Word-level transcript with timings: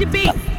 the 0.00 0.06
beat. 0.06 0.49